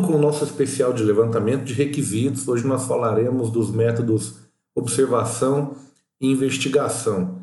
[0.00, 2.48] com o nosso especial de levantamento de requisitos.
[2.48, 4.36] Hoje nós falaremos dos métodos
[4.74, 5.76] observação
[6.18, 7.42] e investigação.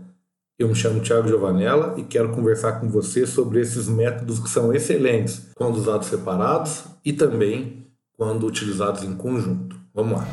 [0.57, 4.73] Eu me chamo Thiago Giovanella e quero conversar com você sobre esses métodos que são
[4.73, 7.85] excelentes quando usados separados e também
[8.17, 9.79] quando utilizados em conjunto.
[9.93, 10.27] Vamos lá.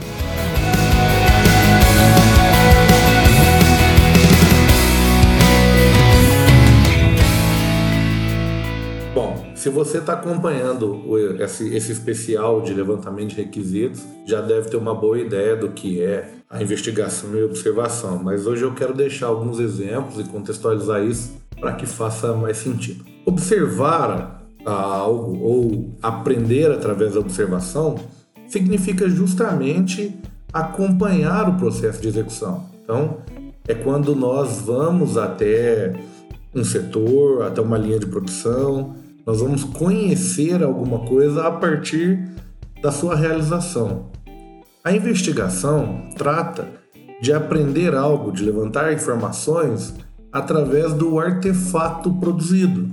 [9.64, 11.00] Se você está acompanhando
[11.40, 16.02] esse, esse especial de levantamento de requisitos, já deve ter uma boa ideia do que
[16.02, 18.22] é a investigação e observação.
[18.22, 23.06] Mas hoje eu quero deixar alguns exemplos e contextualizar isso para que faça mais sentido.
[23.24, 27.94] Observar algo ou aprender através da observação
[28.46, 30.14] significa justamente
[30.52, 32.68] acompanhar o processo de execução.
[32.82, 33.16] Então,
[33.66, 35.94] é quando nós vamos até
[36.54, 42.28] um setor, até uma linha de produção, nós vamos conhecer alguma coisa a partir
[42.82, 44.10] da sua realização.
[44.82, 46.68] A investigação trata
[47.22, 49.94] de aprender algo, de levantar informações
[50.30, 52.90] através do artefato produzido.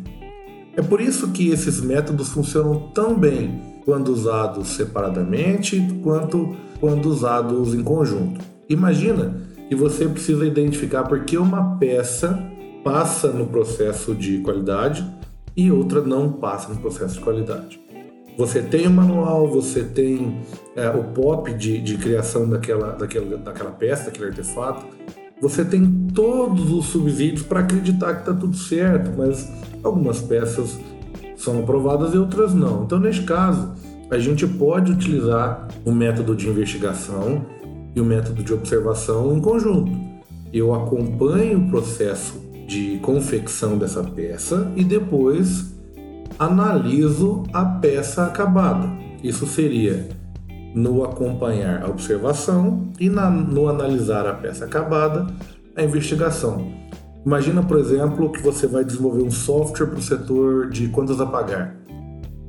[0.77, 7.73] É por isso que esses métodos funcionam tão bem quando usados separadamente quanto quando usados
[7.73, 8.39] em conjunto.
[8.69, 9.35] Imagina
[9.67, 12.39] que você precisa identificar por que uma peça
[12.83, 15.05] passa no processo de qualidade
[15.55, 17.79] e outra não passa no processo de qualidade.
[18.37, 20.41] Você tem o manual, você tem
[20.75, 24.85] é, o POP de, de criação daquela, daquela, daquela peça, daquele artefato,
[25.41, 29.51] você tem todos os subsídios para acreditar que está tudo certo, mas
[29.83, 30.79] algumas peças
[31.35, 32.83] são aprovadas e outras não.
[32.83, 33.73] Então, neste caso,
[34.09, 37.43] a gente pode utilizar o método de investigação
[37.95, 39.91] e o método de observação em conjunto.
[40.53, 42.39] Eu acompanho o processo
[42.71, 45.75] de confecção dessa peça e depois
[46.39, 48.89] analiso a peça acabada.
[49.21, 50.07] Isso seria
[50.73, 55.27] no acompanhar a observação e na, no analisar a peça acabada,
[55.75, 56.65] a investigação.
[57.25, 61.25] Imagina, por exemplo, que você vai desenvolver um software para o setor de contas a
[61.25, 61.75] pagar.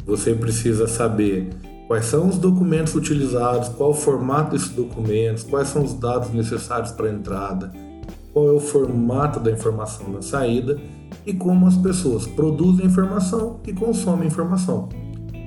[0.06, 1.50] Você precisa saber
[1.88, 6.92] quais são os documentos utilizados, qual o formato desses documentos, quais são os dados necessários
[6.92, 7.72] para a entrada,
[8.32, 10.78] qual é o formato da informação na saída
[11.26, 14.88] e como as pessoas produzem informação e consomem informação.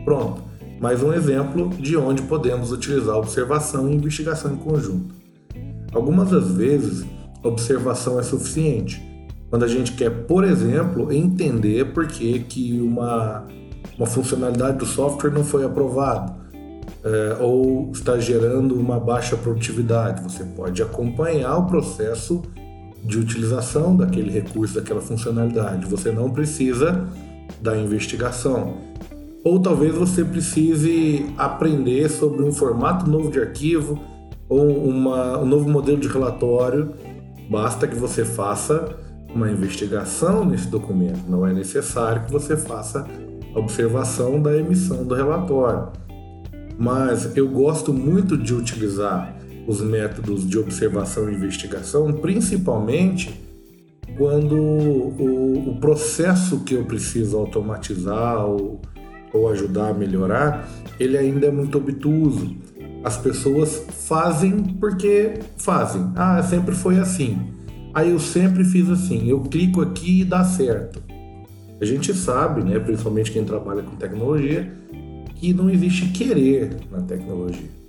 [0.03, 0.41] Pronto,
[0.79, 5.15] mais um exemplo de onde podemos utilizar observação e investigação em conjunto.
[5.91, 7.05] Algumas das vezes,
[7.43, 9.01] observação é suficiente.
[9.49, 13.45] Quando a gente quer, por exemplo, entender por que, que uma,
[13.97, 16.35] uma funcionalidade do software não foi aprovada
[17.03, 22.41] é, ou está gerando uma baixa produtividade, você pode acompanhar o processo
[23.05, 25.85] de utilização daquele recurso, daquela funcionalidade.
[25.85, 27.07] Você não precisa
[27.61, 28.77] da investigação.
[29.43, 33.99] Ou talvez você precise aprender sobre um formato novo de arquivo
[34.49, 36.93] ou uma, um novo modelo de relatório.
[37.47, 38.95] Basta que você faça
[39.33, 41.29] uma investigação nesse documento.
[41.29, 43.05] Não é necessário que você faça
[43.53, 45.89] a observação da emissão do relatório.
[46.77, 49.35] Mas eu gosto muito de utilizar
[49.67, 53.41] os métodos de observação e investigação, principalmente
[54.17, 58.79] quando o, o processo que eu preciso automatizar ou,
[59.33, 62.55] ou ajudar a melhorar, ele ainda é muito obtuso.
[63.03, 66.11] As pessoas fazem porque fazem.
[66.15, 67.37] Ah, sempre foi assim.
[67.93, 69.27] Aí eu sempre fiz assim.
[69.27, 71.03] Eu clico aqui e dá certo.
[71.79, 74.73] A gente sabe, né, principalmente quem trabalha com tecnologia,
[75.35, 77.84] que não existe querer na tecnologia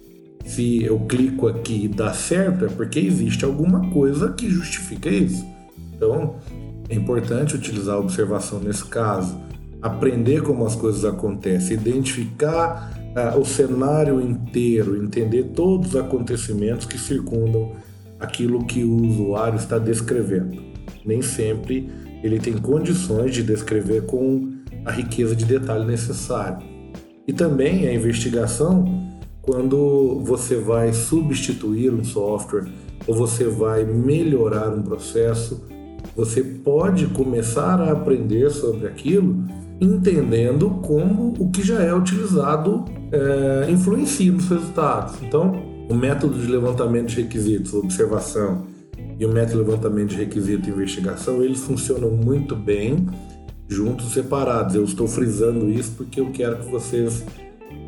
[0.46, 5.44] se eu clico aqui e dá certo, é porque existe alguma coisa que justifica isso.
[5.94, 6.36] Então,
[6.88, 9.36] é importante utilizar a observação nesse caso,
[9.82, 16.96] aprender como as coisas acontecem, identificar uh, o cenário inteiro, entender todos os acontecimentos que
[16.96, 17.72] circundam
[18.20, 20.62] aquilo que o usuário está descrevendo.
[21.04, 21.90] Nem sempre
[22.22, 24.52] ele tem condições de descrever com
[24.84, 26.58] a riqueza de detalhe necessária.
[27.26, 29.15] E também a investigação
[29.46, 32.66] quando você vai substituir um software
[33.06, 35.64] ou você vai melhorar um processo,
[36.16, 39.44] você pode começar a aprender sobre aquilo
[39.80, 45.22] entendendo como o que já é utilizado é, influencia nos resultados.
[45.22, 48.66] Então, o método de levantamento de requisitos, observação,
[49.18, 53.06] e o método de levantamento de requisitos investigação, eles funcionam muito bem
[53.68, 54.74] juntos, separados.
[54.74, 57.24] Eu estou frisando isso porque eu quero que vocês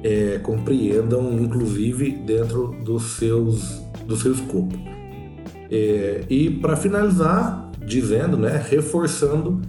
[0.03, 4.77] é, compreendam, inclusive dentro dos seus, do seu escopo.
[5.71, 9.61] É, e para finalizar, dizendo, né, reforçando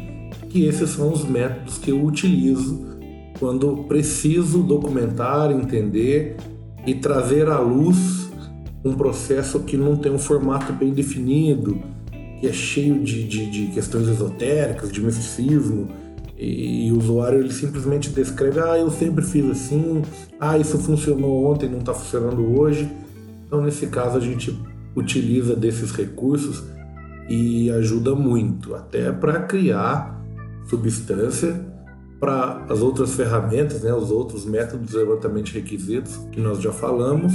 [0.50, 2.90] que esses são os métodos que eu utilizo
[3.40, 6.36] quando preciso documentar, entender
[6.86, 8.30] e trazer à luz
[8.84, 11.82] um processo que não tem um formato bem definido,
[12.40, 15.88] que é cheio de, de, de questões esotéricas, de misticismo,
[16.40, 20.02] e, o usuário ele simplesmente descreve: ah, eu sempre fiz assim,
[20.40, 22.90] ah, isso funcionou ontem, não está funcionando hoje.
[23.46, 24.58] Então, nesse caso, a gente
[24.96, 26.64] utiliza desses recursos
[27.28, 30.24] e ajuda muito, até para criar
[30.68, 31.68] substância
[32.20, 36.72] para as outras ferramentas, né, os outros métodos de levantamento de requisitos que nós já
[36.72, 37.34] falamos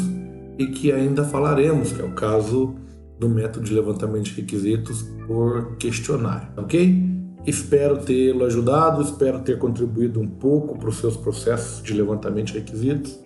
[0.59, 2.75] e que ainda falaremos, que é o caso
[3.19, 7.14] do método de levantamento de requisitos por questionário, ok?
[7.47, 12.59] Espero tê-lo ajudado, espero ter contribuído um pouco para os seus processos de levantamento de
[12.59, 13.19] requisitos.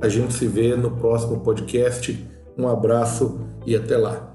[0.00, 2.28] A gente se vê no próximo podcast.
[2.58, 4.34] Um abraço e até lá.